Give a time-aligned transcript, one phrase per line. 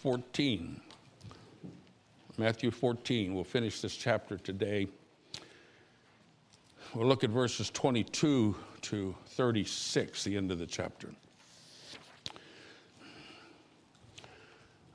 [0.00, 0.80] 14.
[2.38, 3.34] Matthew 14.
[3.34, 4.88] We'll finish this chapter today.
[6.94, 11.10] We'll look at verses 22 to 36, the end of the chapter.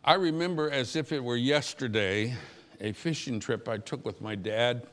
[0.04, 2.36] I remember as if it were yesterday
[2.82, 4.88] a fishing trip I took with my dad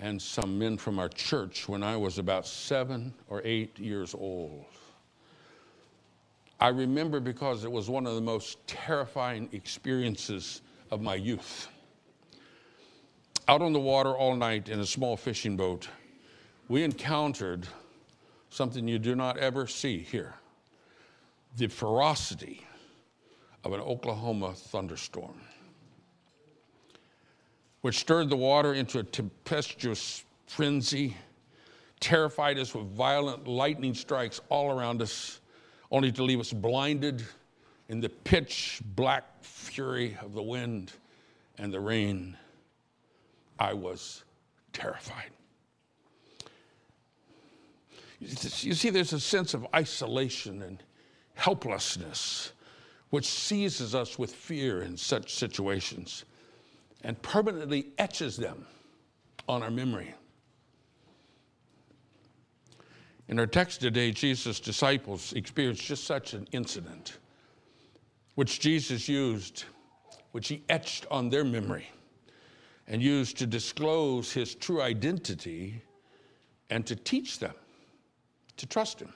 [0.00, 4.64] and some men from our church when I was about seven or eight years old.
[6.60, 11.68] I remember because it was one of the most terrifying experiences of my youth.
[13.46, 15.88] Out on the water all night in a small fishing boat,
[16.68, 17.66] we encountered
[18.50, 20.34] something you do not ever see here
[21.56, 22.66] the ferocity
[23.64, 25.40] of an Oklahoma thunderstorm
[27.82, 31.16] which stirred the water into a tempestuous frenzy,
[32.00, 35.40] terrified us with violent lightning strikes all around us,
[35.90, 37.22] only to leave us blinded
[37.88, 40.92] in the pitch black fury of the wind
[41.56, 42.36] and the rain.
[43.58, 44.24] I was
[44.72, 45.30] terrified.
[48.20, 50.82] You see, there's a sense of isolation and
[51.34, 52.52] helplessness
[53.10, 56.24] which seizes us with fear in such situations
[57.04, 58.66] and permanently etches them
[59.48, 60.14] on our memory.
[63.28, 67.18] In our text today, Jesus' disciples experienced just such an incident,
[68.36, 69.64] which Jesus used,
[70.32, 71.90] which he etched on their memory
[72.86, 75.82] and used to disclose his true identity
[76.70, 77.54] and to teach them
[78.56, 79.12] to trust him.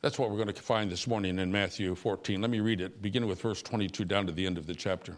[0.00, 2.40] That's what we're going to find this morning in Matthew 14.
[2.40, 5.16] Let me read it, beginning with verse 22 down to the end of the chapter.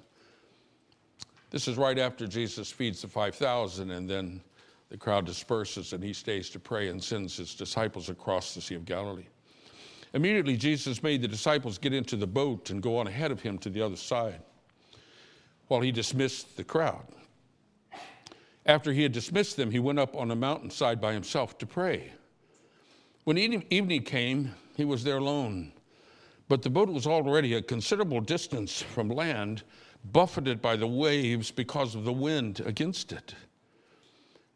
[1.50, 4.42] This is right after Jesus feeds the 5,000, and then
[4.90, 8.74] the crowd disperses, and he stays to pray and sends his disciples across the Sea
[8.74, 9.26] of Galilee.
[10.12, 13.58] Immediately, Jesus made the disciples get into the boat and go on ahead of him
[13.58, 14.40] to the other side
[15.66, 17.06] while he dismissed the crowd.
[18.66, 22.12] After he had dismissed them, he went up on a mountainside by himself to pray.
[23.24, 25.72] When evening came, he was there alone.
[26.48, 29.62] But the boat was already a considerable distance from land
[30.12, 33.34] buffeted by the waves because of the wind against it.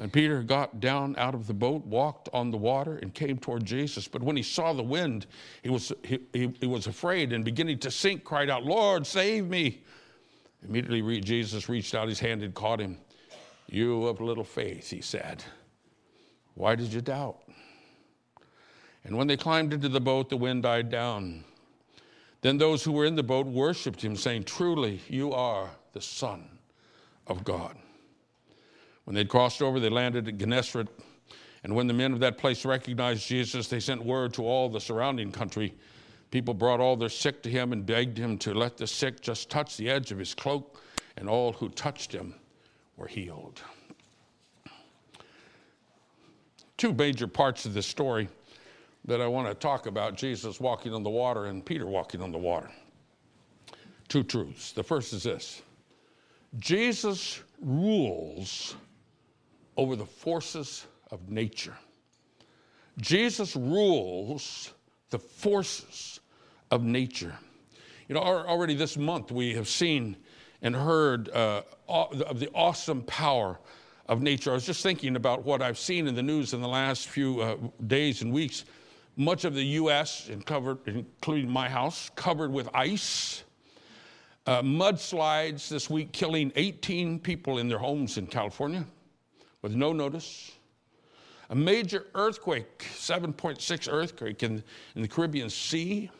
[0.00, 3.66] And Peter got down out of the boat, walked on the water, and came toward
[3.66, 4.08] Jesus.
[4.08, 5.26] But when he saw the wind,
[5.62, 9.46] he was, he, he, he was afraid and beginning to sink, cried out, Lord, save
[9.46, 9.82] me.
[10.66, 12.96] Immediately, Jesus reached out his hand and caught him.
[13.68, 15.44] You of little faith, he said,
[16.54, 17.38] why did you doubt?
[19.04, 21.44] And when they climbed into the boat, the wind died down.
[22.40, 26.58] Then those who were in the boat worshiped him, saying, Truly, you are the Son
[27.26, 27.76] of God.
[29.04, 30.88] When they'd crossed over, they landed at Gennesaret.
[31.64, 34.80] And when the men of that place recognized Jesus, they sent word to all the
[34.80, 35.74] surrounding country.
[36.30, 39.50] People brought all their sick to him and begged him to let the sick just
[39.50, 40.80] touch the edge of his cloak,
[41.16, 42.34] and all who touched him
[42.96, 43.60] were healed.
[46.76, 48.28] Two major parts of this story
[49.04, 52.32] that I want to talk about Jesus walking on the water and Peter walking on
[52.32, 52.70] the water.
[54.08, 54.72] Two truths.
[54.72, 55.62] The first is this
[56.58, 58.76] Jesus rules
[59.80, 61.74] over the forces of nature.
[62.98, 64.74] Jesus rules
[65.08, 66.20] the forces
[66.70, 67.34] of nature.
[68.06, 70.18] You know, already this month we have seen
[70.60, 73.58] and heard uh, of the awesome power
[74.04, 74.50] of nature.
[74.50, 77.40] I was just thinking about what I've seen in the news in the last few
[77.40, 78.66] uh, days and weeks.
[79.16, 83.44] Much of the U.S., and covered, including my house, covered with ice
[84.46, 88.84] uh, mudslides this week killing 18 people in their homes in California
[89.62, 90.52] with no notice.
[91.50, 94.62] A major earthquake, 7.6 earthquake in,
[94.94, 96.10] in the Caribbean Sea.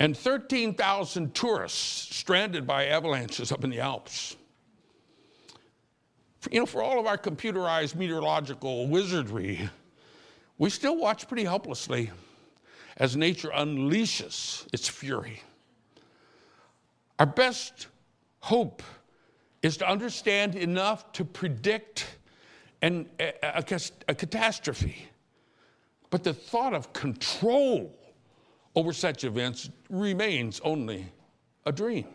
[0.00, 4.36] And 13,000 tourists stranded by avalanches up in the Alps.
[6.50, 9.68] You know, for all of our computerized meteorological wizardry,
[10.56, 12.10] we still watch pretty helplessly
[12.96, 15.42] as nature unleashes its fury.
[17.18, 17.88] Our best
[18.40, 18.82] hope
[19.62, 22.06] is to understand enough to predict
[22.82, 23.64] an, a, a,
[24.08, 25.08] a catastrophe.
[26.10, 27.94] But the thought of control
[28.74, 31.06] over such events remains only
[31.66, 32.06] a dream.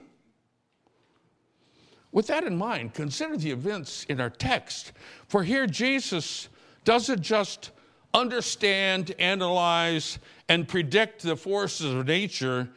[2.12, 4.94] With that in mind, consider the events in our text.
[5.28, 6.48] For here, Jesus
[6.86, 7.72] doesn't just
[8.14, 12.70] understand, analyze, and predict the forces of nature,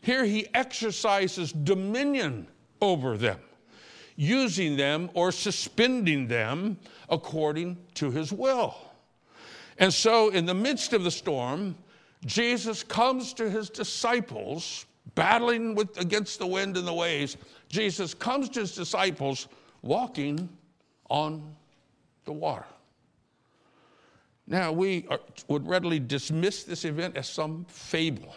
[0.00, 2.46] here he exercises dominion
[2.80, 3.40] over them,
[4.16, 6.78] using them or suspending them
[7.08, 8.76] according to his will.
[9.78, 11.74] And so, in the midst of the storm,
[12.24, 17.36] Jesus comes to his disciples, battling with, against the wind and the waves.
[17.68, 19.48] Jesus comes to his disciples
[19.82, 20.48] walking
[21.10, 21.54] on
[22.24, 22.64] the water.
[24.46, 28.34] Now, we are, would readily dismiss this event as some fable,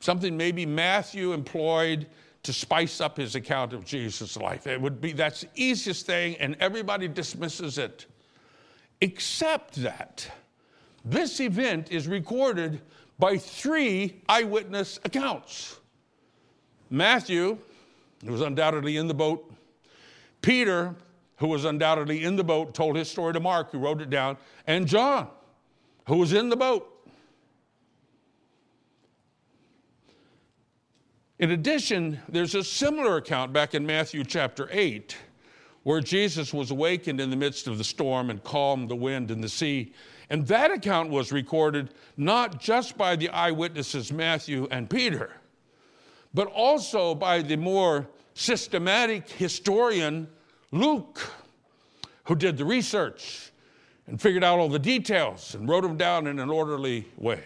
[0.00, 2.06] something maybe Matthew employed
[2.42, 4.66] to spice up his account of Jesus' life.
[4.66, 8.06] It would be that's the easiest thing, and everybody dismisses it.
[9.00, 10.28] Except that
[11.04, 12.80] this event is recorded
[13.18, 15.78] by three eyewitness accounts
[16.90, 17.56] Matthew,
[18.24, 19.50] who was undoubtedly in the boat,
[20.42, 20.94] Peter,
[21.36, 24.36] who was undoubtedly in the boat, told his story to Mark, who wrote it down,
[24.66, 25.28] and John,
[26.06, 26.91] who was in the boat.
[31.42, 35.16] In addition, there's a similar account back in Matthew chapter 8
[35.82, 39.42] where Jesus was awakened in the midst of the storm and calmed the wind and
[39.42, 39.92] the sea.
[40.30, 45.32] And that account was recorded not just by the eyewitnesses Matthew and Peter,
[46.32, 50.28] but also by the more systematic historian
[50.70, 51.28] Luke,
[52.22, 53.50] who did the research
[54.06, 57.42] and figured out all the details and wrote them down in an orderly way.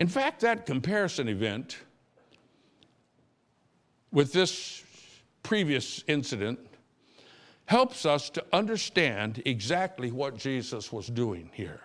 [0.00, 1.78] In fact, that comparison event
[4.10, 4.82] with this
[5.42, 6.58] previous incident
[7.66, 11.80] helps us to understand exactly what Jesus was doing here,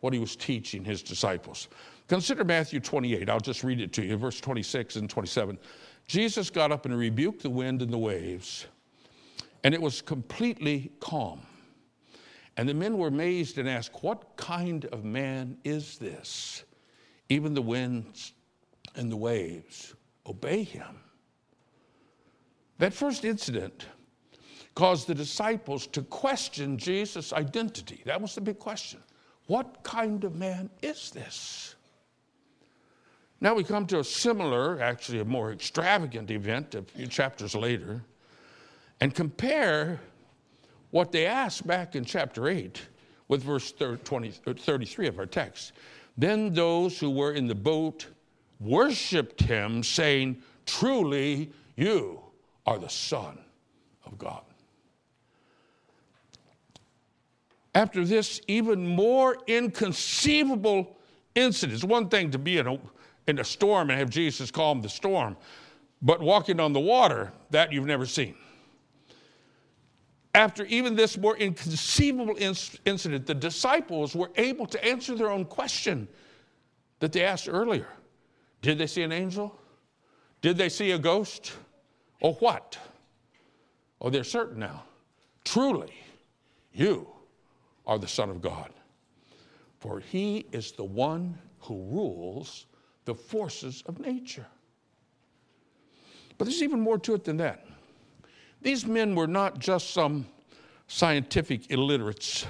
[0.00, 1.68] what he was teaching his disciples.
[2.08, 3.28] Consider Matthew 28.
[3.28, 5.58] I'll just read it to you, verse 26 and 27.
[6.06, 8.66] Jesus got up and rebuked the wind and the waves,
[9.62, 11.40] and it was completely calm.
[12.56, 16.64] And the men were amazed and asked, What kind of man is this?
[17.28, 18.32] Even the winds
[18.94, 19.94] and the waves
[20.26, 21.00] obey him.
[22.78, 23.86] That first incident
[24.74, 28.02] caused the disciples to question Jesus' identity.
[28.06, 29.00] That was the big question.
[29.46, 31.74] What kind of man is this?
[33.40, 38.02] Now we come to a similar, actually a more extravagant event a few chapters later,
[39.00, 40.00] and compare
[40.90, 42.80] what they asked back in chapter 8
[43.28, 45.72] with verse 20, 33 of our text.
[46.18, 48.08] Then those who were in the boat
[48.58, 52.20] worshiped him, saying, Truly, you
[52.66, 53.38] are the Son
[54.04, 54.42] of God.
[57.74, 60.96] After this even more inconceivable
[61.36, 62.78] incident, it's one thing to be in a
[63.28, 65.36] in a storm and have Jesus calm the storm.
[66.00, 68.34] But walking on the water, that you've never seen.
[70.34, 76.06] After even this more inconceivable incident, the disciples were able to answer their own question
[77.00, 77.88] that they asked earlier
[78.62, 79.58] Did they see an angel?
[80.40, 81.52] Did they see a ghost?
[82.20, 82.78] Or what?
[84.00, 84.84] Oh, they're certain now.
[85.44, 85.92] Truly,
[86.72, 87.08] you
[87.86, 88.70] are the Son of God.
[89.80, 92.66] For he is the one who rules
[93.04, 94.46] the forces of nature.
[96.36, 97.64] But there's even more to it than that.
[98.62, 100.26] These men were not just some
[100.86, 102.46] scientific illiterates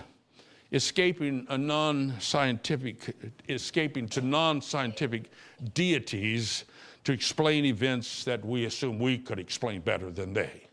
[0.70, 3.14] escaping a non-scientific
[3.48, 5.30] escaping to non-scientific
[5.72, 6.64] deities
[7.04, 10.68] to explain events that we assume we could explain better than they.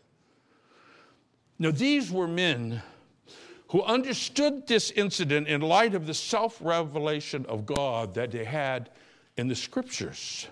[1.58, 2.82] Now these were men
[3.68, 8.90] who understood this incident in light of the self-revelation of God that they had
[9.36, 10.46] in the scriptures.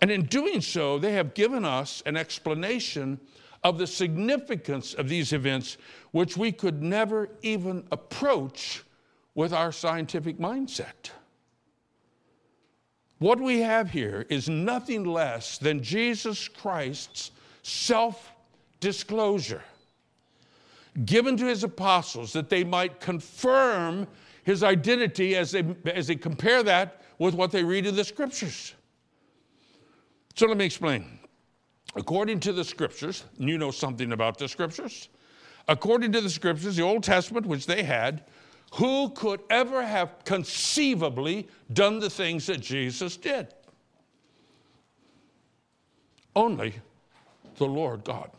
[0.00, 3.20] And in doing so, they have given us an explanation
[3.62, 5.76] of the significance of these events,
[6.12, 8.82] which we could never even approach
[9.34, 11.10] with our scientific mindset.
[13.18, 18.32] What we have here is nothing less than Jesus Christ's self
[18.80, 19.62] disclosure
[21.04, 24.06] given to his apostles that they might confirm
[24.42, 28.74] his identity as they, as they compare that with what they read in the scriptures.
[30.34, 31.19] So let me explain.
[31.96, 35.08] According to the scriptures, you know something about the scriptures.
[35.68, 38.24] According to the scriptures, the Old Testament, which they had,
[38.74, 43.48] who could ever have conceivably done the things that Jesus did?
[46.36, 46.74] Only
[47.56, 48.30] the Lord God,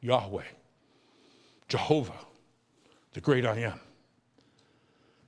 [0.00, 0.42] Yahweh,
[1.68, 2.12] Jehovah,
[3.12, 3.80] the great I am.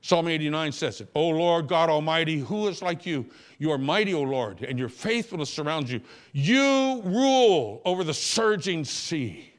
[0.01, 1.09] Psalm 89 says it.
[1.15, 3.27] O Lord God Almighty, who is like you?
[3.59, 6.01] You are mighty, O Lord, and your faithfulness surrounds you.
[6.33, 9.53] You rule over the surging sea.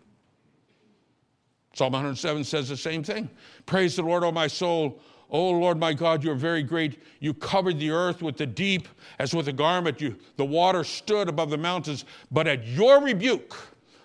[1.74, 3.30] Psalm 107 says the same thing.
[3.66, 5.02] Praise the Lord, O my soul.
[5.30, 7.04] O Lord my God, you are very great.
[7.20, 8.88] You covered the earth with the deep
[9.20, 10.02] as with a garment.
[10.02, 13.56] You, the water stood above the mountains, but at your rebuke,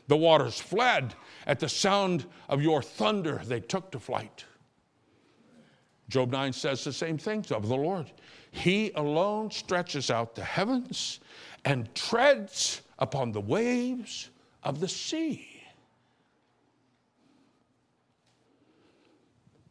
[0.09, 1.14] the waters fled.
[1.47, 4.45] At the sound of your thunder, they took to flight.
[6.08, 8.11] Job 9 says the same things of the Lord.
[8.50, 11.20] He alone stretches out the heavens
[11.64, 14.30] and treads upon the waves
[14.62, 15.49] of the sea.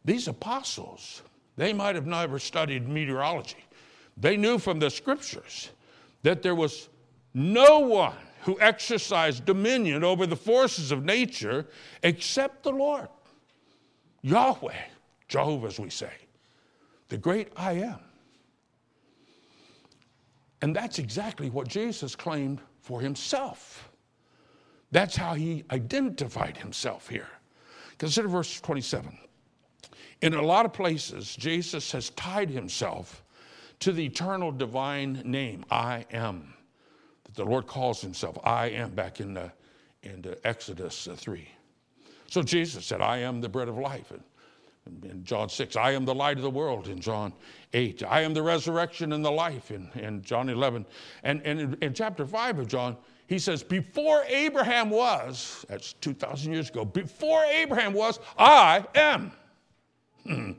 [0.04, 1.22] These apostles,
[1.56, 3.64] they might have never studied meteorology.
[4.16, 5.70] They knew from the scriptures
[6.22, 6.88] that there was
[7.32, 11.66] no one who exercised dominion over the forces of nature
[12.02, 13.08] except the Lord,
[14.22, 14.74] Yahweh,
[15.28, 16.12] Jehovah, as we say,
[17.08, 18.00] the great I am.
[20.62, 23.90] And that's exactly what Jesus claimed for himself.
[24.90, 27.28] That's how he identified himself here.
[27.98, 29.18] Consider verse 27.
[30.22, 33.24] In a lot of places, Jesus has tied himself
[33.80, 36.54] to the eternal divine name, I am,
[37.24, 39.52] that the Lord calls himself, I am, back in, the,
[40.02, 41.46] in the Exodus uh, 3.
[42.30, 44.10] So Jesus said, I am the bread of life.
[44.10, 44.22] And
[44.86, 47.32] in John 6, I am the light of the world in John
[47.72, 48.02] 8.
[48.02, 50.84] I am the resurrection and the life in, in John 11.
[51.22, 56.52] And, and in, in chapter 5 of John, he says, Before Abraham was, that's 2,000
[56.52, 59.32] years ago, before Abraham was, I am.
[60.24, 60.52] Hmm.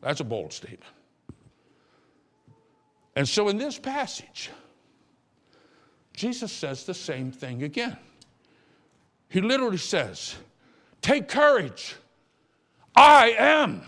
[0.00, 0.84] That's a bold statement.
[3.16, 4.50] And so in this passage,
[6.14, 7.98] Jesus says the same thing again.
[9.28, 10.36] He literally says,
[11.02, 11.96] Take courage.
[12.94, 13.82] I am.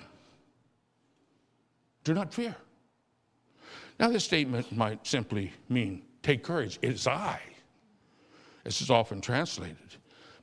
[2.05, 2.57] Do not fear.
[4.01, 6.79] Now, this statement might simply mean take courage.
[6.83, 7.41] It is I.
[8.65, 9.77] This is often translated.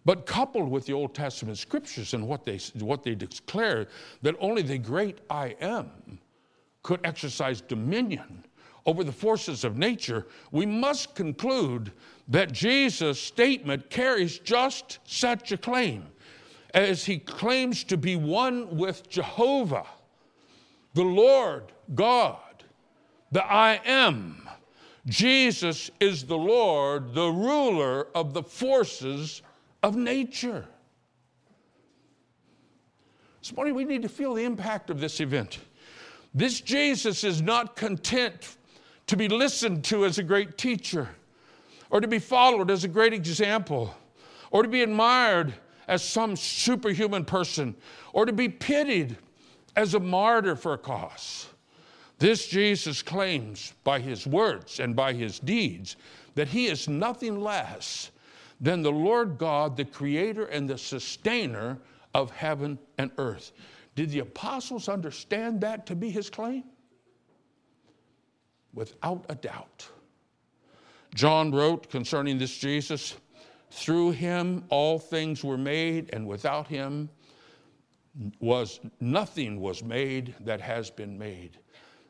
[0.06, 3.88] But coupled with the Old Testament scriptures and what they, what they declare,
[4.22, 6.20] that only the great I am
[6.84, 8.46] could exercise dominion
[8.86, 11.92] over the forces of nature, we must conclude
[12.30, 16.06] that Jesus' statement carries just such a claim
[16.74, 19.86] as he claims to be one with Jehovah,
[20.94, 22.38] the Lord God,
[23.32, 24.48] the I am.
[25.06, 29.42] Jesus is the Lord, the ruler of the forces
[29.82, 30.66] of nature.
[33.42, 35.60] This morning, we need to feel the impact of this event.
[36.34, 38.58] This Jesus is not content
[39.08, 41.10] to be listened to as a great teacher,
[41.90, 43.96] or to be followed as a great example,
[44.52, 45.54] or to be admired
[45.90, 47.76] as some superhuman person
[48.14, 49.18] or to be pitied
[49.76, 51.48] as a martyr for a cause.
[52.20, 55.96] This Jesus claims by his words and by his deeds
[56.36, 58.12] that he is nothing less
[58.62, 61.80] than the Lord God, the creator and the sustainer
[62.14, 63.52] of heaven and earth.
[63.96, 66.66] Did the apostles understand that to be his claim?
[68.74, 69.88] Without a doubt.
[71.16, 73.16] John wrote concerning this Jesus
[73.72, 77.10] through him all things were made, and without him
[78.40, 81.58] was nothing was made that has been made.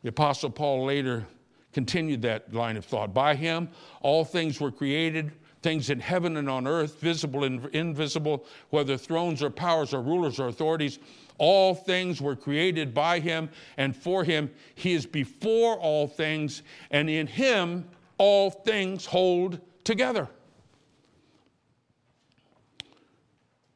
[0.03, 1.25] The Apostle Paul later
[1.73, 3.13] continued that line of thought.
[3.13, 3.69] By him
[4.01, 9.43] all things were created, things in heaven and on earth, visible and invisible, whether thrones
[9.43, 10.99] or powers or rulers or authorities.
[11.37, 14.51] All things were created by him and for him.
[14.75, 17.87] He is before all things, and in him
[18.17, 20.27] all things hold together.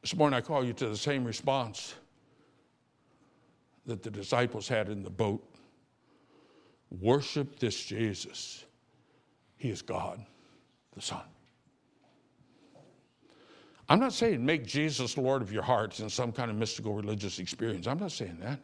[0.04, 1.94] This morning I call you to the same response
[3.86, 5.42] that the disciples had in the boat.
[7.00, 8.66] Worship this Jesus.
[9.56, 10.22] He is God,
[10.94, 11.22] the Son.
[13.88, 17.38] I'm not saying make Jesus Lord of your hearts in some kind of mystical religious
[17.38, 17.86] experience.
[17.86, 18.60] I'm not saying that.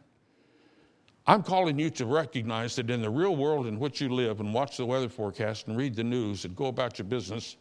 [1.25, 4.53] I'm calling you to recognize that in the real world in which you live and
[4.53, 7.57] watch the weather forecast and read the news and go about your business,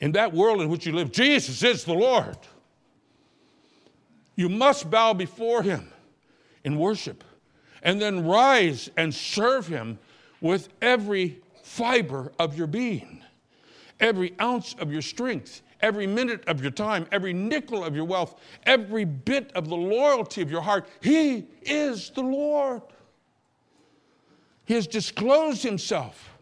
[0.00, 2.36] in that world in which you live, Jesus is the Lord.
[4.34, 5.88] You must bow before him
[6.64, 7.24] in worship
[7.82, 9.98] and then rise and serve him
[10.40, 13.22] with every fiber of your being,
[14.00, 18.40] every ounce of your strength, every minute of your time, every nickel of your wealth,
[18.64, 20.86] every bit of the loyalty of your heart.
[21.00, 22.82] He is the Lord.
[24.66, 26.36] He has disclosed himself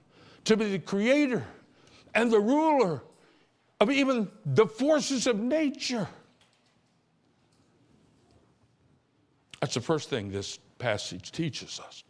[0.45, 1.47] to be the creator
[2.15, 3.03] and the ruler
[3.85, 6.09] of even the forces of nature.
[9.61, 12.03] That's the first thing this passage teaches us.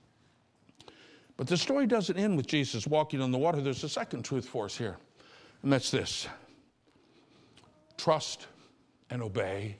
[1.37, 3.61] But the story doesn't end with Jesus walking on the water.
[3.61, 4.97] There's a second truth for us here,
[5.64, 6.28] and that's this
[7.97, 8.47] trust
[9.11, 9.76] and obey,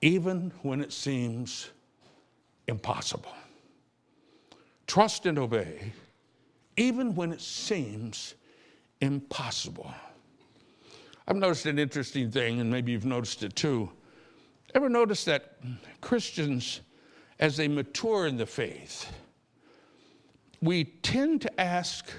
[0.00, 1.68] even when it seems
[2.66, 3.32] impossible.
[4.86, 5.92] Trust and obey,
[6.78, 8.34] even when it seems
[9.02, 9.92] impossible.
[11.28, 13.90] I've noticed an interesting thing, and maybe you've noticed it too.
[14.74, 15.58] Ever notice that
[16.00, 16.80] Christians,
[17.40, 19.12] as they mature in the faith,
[20.62, 22.10] we tend to ask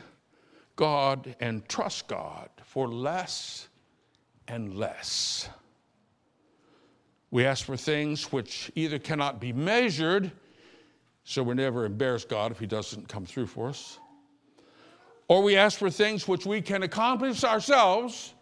[0.76, 3.70] God and trust God for less
[4.48, 5.50] and less.
[7.32, 10.32] We ask for things which either cannot be measured,
[11.24, 14.00] so we never embarrass God if He doesn't come through for us,
[15.30, 18.34] or we ask for things which we can accomplish ourselves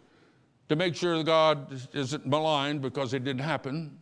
[0.68, 3.98] to make sure God isn't maligned because it didn't happen.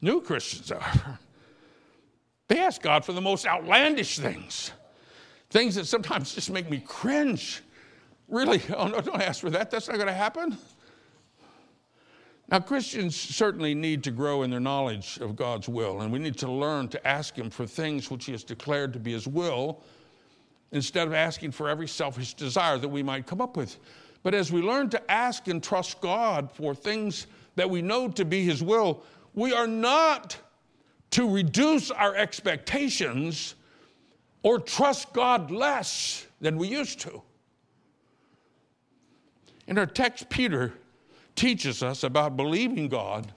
[0.00, 1.18] New Christians, however,
[2.48, 4.72] they ask God for the most outlandish things,
[5.50, 7.62] things that sometimes just make me cringe.
[8.28, 8.62] Really?
[8.76, 9.70] Oh, no, don't ask for that.
[9.70, 10.56] That's not going to happen.
[12.50, 16.38] Now, Christians certainly need to grow in their knowledge of God's will, and we need
[16.38, 19.82] to learn to ask Him for things which He has declared to be His will
[20.72, 23.76] instead of asking for every selfish desire that we might come up with.
[24.22, 28.24] But as we learn to ask and trust God for things that we know to
[28.24, 29.02] be His will,
[29.34, 30.36] we are not
[31.12, 33.54] to reduce our expectations
[34.42, 37.22] or trust God less than we used to.
[39.66, 40.72] In our text, Peter
[41.36, 43.32] teaches us about believing God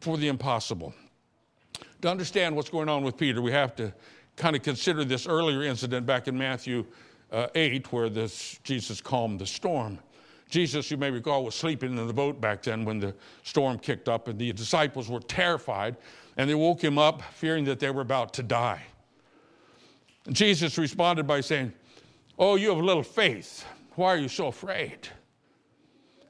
[0.00, 0.94] for the impossible.
[2.02, 3.92] To understand what's going on with Peter, we have to
[4.36, 6.86] kind of consider this earlier incident back in Matthew
[7.30, 9.98] uh, 8, where this, Jesus calmed the storm.
[10.48, 14.08] Jesus, you may recall, was sleeping in the boat back then when the storm kicked
[14.08, 15.96] up, and the disciples were terrified,
[16.36, 18.82] and they woke him up fearing that they were about to die.
[20.26, 21.72] And Jesus responded by saying,
[22.38, 23.64] Oh, you have little faith.
[23.94, 25.08] Why are you so afraid?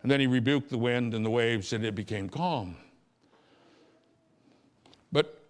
[0.02, 2.76] And then he rebuked the wind and the waves, and it became calm.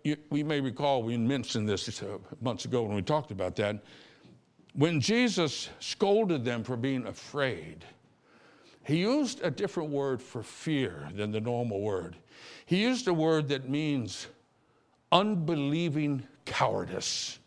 [0.05, 2.03] You, we may recall, we mentioned this
[2.41, 3.83] months ago when we talked about that.
[4.75, 7.85] When Jesus scolded them for being afraid,
[8.85, 12.17] he used a different word for fear than the normal word.
[12.67, 14.27] He used a word that means
[15.13, 17.39] unbelieving cowardice.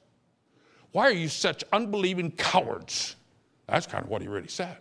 [0.92, 3.18] Why are you such unbelieving cowards?
[3.68, 4.78] That's kind of what he really said.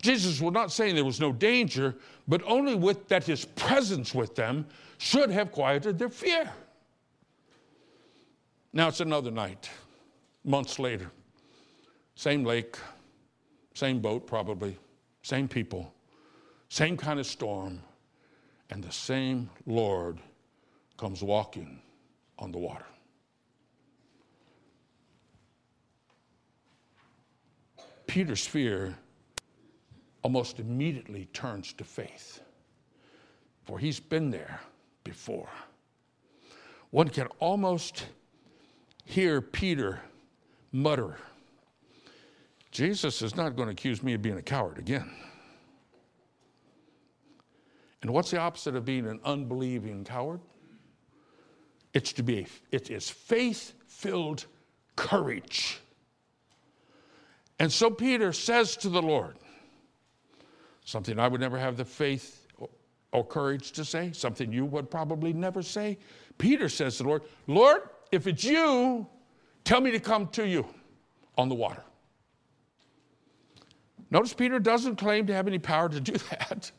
[0.00, 1.96] Jesus was not saying there was no danger,
[2.28, 4.66] but only with that his presence with them
[5.04, 6.50] should have quieted their fear.
[8.72, 9.68] Now it's another night,
[10.44, 11.10] months later.
[12.14, 12.78] Same lake,
[13.74, 14.78] same boat, probably,
[15.20, 15.92] same people,
[16.70, 17.82] same kind of storm,
[18.70, 20.20] and the same Lord
[20.96, 21.82] comes walking
[22.38, 22.86] on the water.
[28.06, 28.96] Peter's fear
[30.22, 32.40] almost immediately turns to faith,
[33.64, 34.60] for he's been there
[35.04, 35.48] before.
[36.90, 38.06] One can almost
[39.04, 40.00] hear Peter
[40.72, 41.16] mutter,
[42.70, 45.08] Jesus is not going to accuse me of being a coward again.
[48.02, 50.40] And what's the opposite of being an unbelieving coward?
[51.94, 54.46] It's to be, it is faith filled
[54.96, 55.78] courage.
[57.60, 59.36] And so Peter says to the Lord,
[60.84, 62.43] something I would never have the faith
[63.14, 65.96] or courage to say, something you would probably never say.
[66.36, 69.06] Peter says to the Lord, Lord, if it's you,
[69.62, 70.66] tell me to come to you
[71.38, 71.84] on the water.
[74.10, 76.72] Notice Peter doesn't claim to have any power to do that.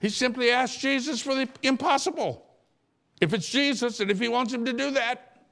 [0.00, 2.46] He simply asks Jesus for the impossible.
[3.20, 5.42] If it's Jesus and if he wants him to do that.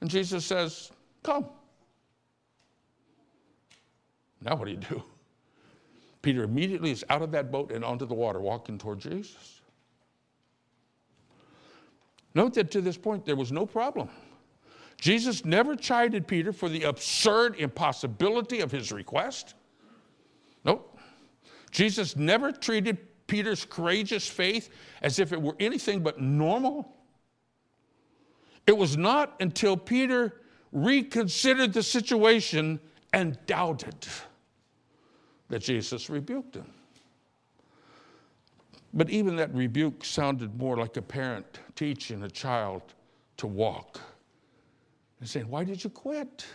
[0.00, 0.90] And Jesus says,
[1.22, 1.46] Come.
[4.40, 5.02] Now what do you do?
[6.22, 9.60] Peter immediately is out of that boat and onto the water, walking toward Jesus.
[12.34, 14.08] Note that to this point, there was no problem.
[14.96, 19.54] Jesus never chided Peter for the absurd impossibility of his request.
[20.64, 20.96] Nope.
[21.72, 24.70] Jesus never treated Peter's courageous faith
[25.02, 26.94] as if it were anything but normal.
[28.66, 32.78] It was not until Peter reconsidered the situation
[33.12, 34.06] and doubted
[35.52, 36.64] that Jesus rebuked him.
[38.94, 42.80] But even that rebuke sounded more like a parent teaching a child
[43.36, 44.00] to walk
[45.20, 46.46] and saying, Why did you quit?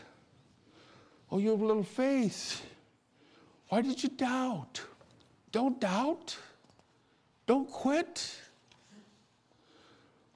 [1.31, 2.65] Oh, you have little faith.
[3.69, 4.81] Why did you doubt?
[5.51, 6.35] Don't doubt.
[7.45, 8.35] Don't quit.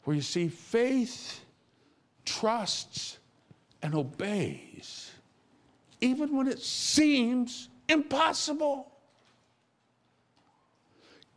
[0.03, 1.43] For you see, faith
[2.25, 3.17] trusts
[3.81, 5.09] and obeys,
[5.99, 8.91] even when it seems impossible.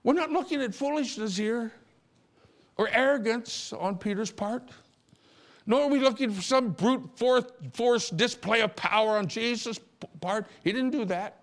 [0.02, 1.72] We're not looking at foolishness here
[2.76, 4.70] or arrogance on Peter's part,
[5.66, 7.18] nor are we looking for some brute
[7.72, 9.80] force display of power on Jesus'
[10.20, 10.46] part.
[10.62, 11.40] He didn't do that.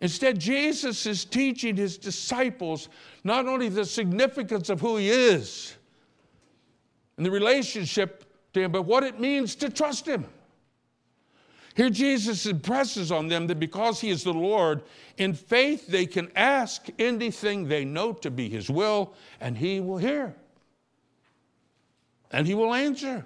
[0.00, 2.88] Instead, Jesus is teaching his disciples
[3.24, 5.74] not only the significance of who he is
[7.16, 10.24] and the relationship to him, but what it means to trust him.
[11.78, 14.82] Here, Jesus impresses on them that because he is the Lord,
[15.16, 19.96] in faith they can ask anything they know to be his will, and he will
[19.96, 20.34] hear.
[22.32, 23.24] And he will answer.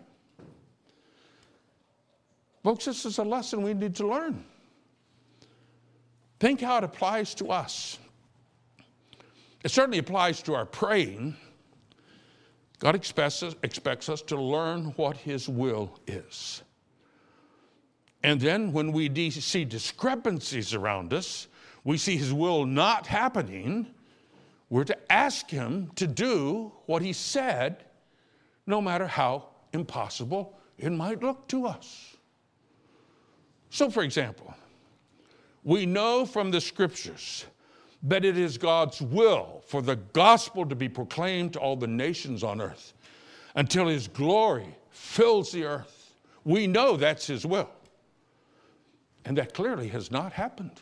[2.62, 4.44] Folks, this is a lesson we need to learn.
[6.38, 7.98] Think how it applies to us.
[9.64, 11.38] It certainly applies to our praying.
[12.80, 16.62] God expects us, expects us to learn what His will is.
[18.22, 21.48] And then when we see discrepancies around us,
[21.85, 23.87] we see His will not happening,
[24.70, 27.85] we're to ask Him to do what He said,
[28.66, 32.16] no matter how impossible it might look to us.
[33.70, 34.54] So, for example,
[35.64, 37.46] we know from the scriptures
[38.02, 42.42] that it is God's will for the gospel to be proclaimed to all the nations
[42.42, 42.94] on earth
[43.54, 46.14] until his glory fills the earth.
[46.44, 47.70] We know that's his will.
[49.24, 50.80] And that clearly has not happened.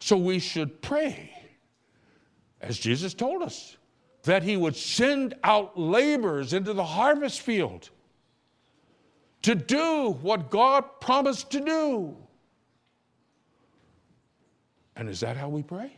[0.00, 1.30] So we should pray,
[2.60, 3.76] as Jesus told us,
[4.24, 7.90] that he would send out laborers into the harvest field
[9.42, 12.16] to do what God promised to do.
[14.96, 15.92] And is that how we pray?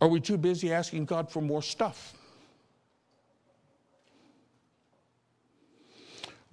[0.00, 2.12] Are we too busy asking God for more stuff?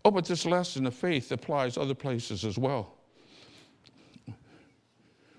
[0.04, 2.96] Oh, but this lesson of faith applies other places as well.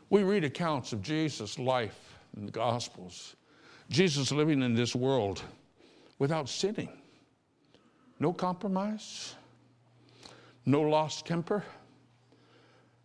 [0.09, 3.35] We read accounts of Jesus' life in the Gospels.
[3.89, 5.43] Jesus living in this world
[6.19, 6.91] without sinning,
[8.21, 9.35] no compromise,
[10.65, 11.65] no lost temper,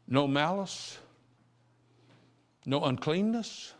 [0.07, 0.97] no malice,
[2.65, 3.73] no uncleanness,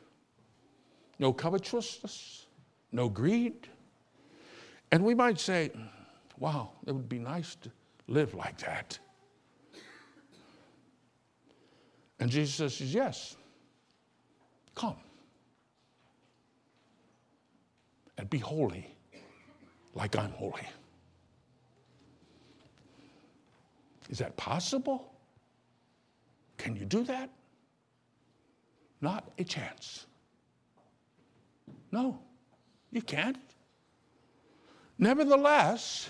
[1.20, 2.46] no covetousness,
[2.92, 3.68] no greed.
[4.92, 5.72] And we might say,
[6.40, 7.72] wow, it would be nice to
[8.08, 8.98] live like that.
[12.20, 13.36] And Jesus says, yes,
[14.76, 14.96] come
[18.18, 18.88] and be holy
[19.94, 20.68] like I'm holy.
[24.10, 25.14] Is that possible?
[26.58, 27.30] Can you do that?
[29.02, 30.06] Not a chance.
[31.92, 32.20] No,
[32.92, 33.38] you can't.
[34.98, 36.10] Nevertheless,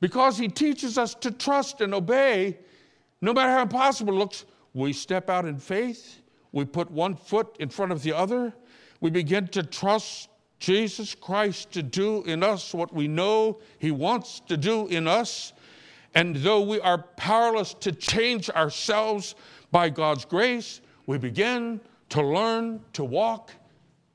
[0.00, 2.58] because he teaches us to trust and obey,
[3.20, 6.20] no matter how impossible it looks, we step out in faith,
[6.52, 8.52] we put one foot in front of the other,
[9.00, 10.28] we begin to trust
[10.58, 15.52] Jesus Christ to do in us what we know he wants to do in us.
[16.14, 19.34] And though we are powerless to change ourselves
[19.70, 23.50] by God's grace, we begin to learn to walk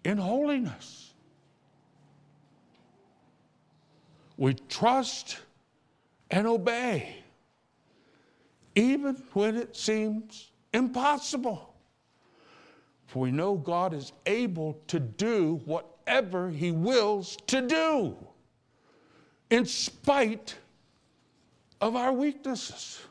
[0.03, 1.13] in holiness.
[4.37, 5.37] We trust
[6.31, 7.17] and obey,
[8.75, 11.75] even when it seems impossible.
[13.07, 18.15] For we know God is able to do whatever He wills to do,
[19.49, 20.55] in spite
[21.81, 23.01] of our weaknesses.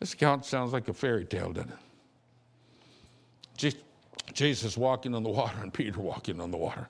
[0.00, 1.78] This account sounds like a fairy tale, doesn't it?
[4.32, 6.88] Jesus walking on the water and Peter walking on the water.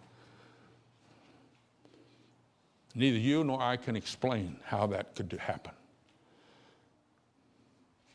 [2.98, 5.72] Neither you nor I can explain how that could happen.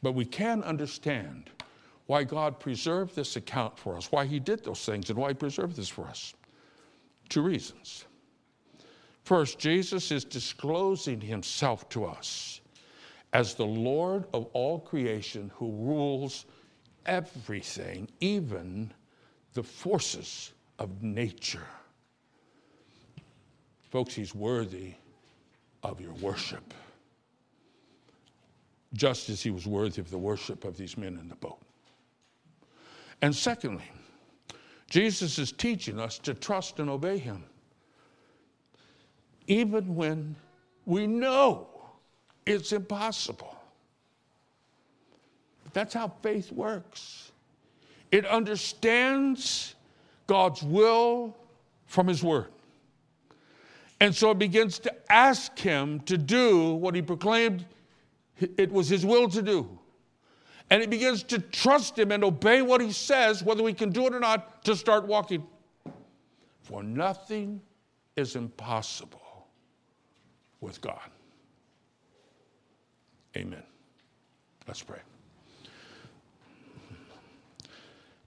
[0.01, 1.49] But we can understand
[2.07, 5.35] why God preserved this account for us, why He did those things, and why He
[5.35, 6.33] preserved this for us.
[7.29, 8.03] Two reasons.
[9.23, 12.59] First, Jesus is disclosing Himself to us
[13.31, 16.45] as the Lord of all creation who rules
[17.05, 18.91] everything, even
[19.53, 21.67] the forces of nature.
[23.93, 24.95] Folks, he's worthy
[25.83, 26.73] of your worship,
[28.95, 31.59] just as he was worthy of the worship of these men in the boat.
[33.21, 33.83] And secondly,
[34.89, 37.43] Jesus is teaching us to trust and obey him,
[39.45, 40.35] even when
[40.87, 41.67] we know
[42.47, 43.55] it's impossible.
[45.73, 47.31] That's how faith works.
[48.11, 49.75] It understands
[50.25, 51.37] God's will
[51.85, 52.52] from His Word.
[54.03, 57.65] And so it begins to ask Him to do what He proclaimed
[58.57, 59.79] it was His will to do.
[60.69, 64.05] And it begins to trust Him and obey what He says, whether we can do
[64.05, 65.47] it or not, to start walking.
[66.63, 67.61] For nothing
[68.17, 69.47] is impossible
[70.59, 71.09] with God.
[73.37, 73.63] Amen.
[74.67, 74.99] Let's pray.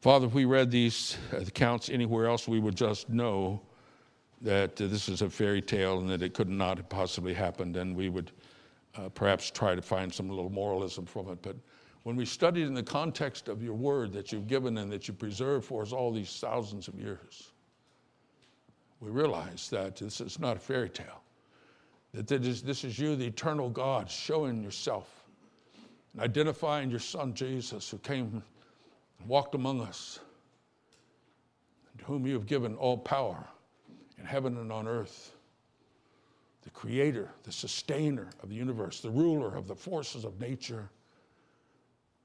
[0.01, 3.61] Father, if we read these uh, accounts anywhere else, we would just know
[4.42, 7.77] that uh, this is a fairy tale and that it could not have possibly happened,
[7.77, 8.33] and we would
[8.96, 11.38] uh, perhaps try to find some little moralism from it.
[11.42, 11.57] But
[12.03, 15.09] when we study it in the context of your word that you've given and that
[15.09, 17.51] you preserved for us all these thousands of years,
[19.01, 21.22] we realize that this is not a fairy tale,
[22.14, 25.25] that this is you, the eternal God, showing yourself
[26.12, 28.42] and identifying your son Jesus, who came
[29.18, 30.20] and walked among us,
[31.99, 33.46] to whom you have given all power
[34.18, 35.33] in heaven and on earth,
[36.62, 40.90] the creator, the sustainer of the universe, the ruler of the forces of nature,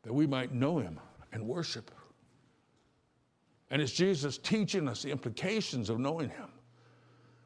[0.03, 0.99] that we might know him
[1.31, 1.91] and worship.
[3.69, 6.49] And it's Jesus teaching us the implications of knowing him,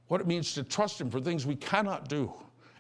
[0.08, 2.34] what it means to trust him for things we cannot do,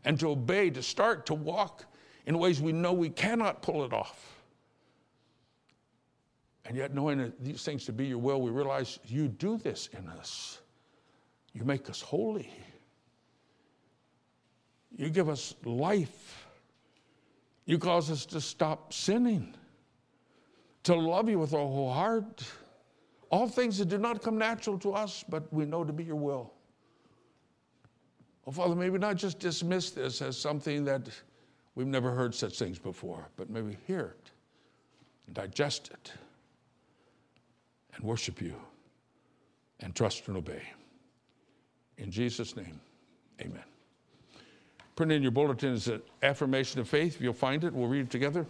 [0.05, 1.85] and to obey, to start to walk
[2.25, 4.31] in ways we know we cannot pull it off.
[6.65, 10.07] And yet, knowing these things to be your will, we realize you do this in
[10.09, 10.59] us.
[11.55, 12.51] You make us holy.
[14.95, 16.45] You give us life.
[17.65, 19.55] You cause us to stop sinning,
[20.83, 22.43] to love you with our whole heart.
[23.31, 26.17] All things that do not come natural to us, but we know to be your
[26.17, 26.53] will.
[28.45, 31.09] Oh, Father, maybe not just dismiss this as something that
[31.73, 34.31] we've never heard such things before, but maybe hear it
[35.25, 36.11] and digest it
[37.95, 38.53] and worship you
[39.79, 40.61] and trust and obey.
[41.97, 42.79] In Jesus' name,
[43.41, 43.63] amen.
[44.95, 47.15] Print in your bulletin is an affirmation of faith.
[47.15, 48.45] If you'll find it, we'll read it together.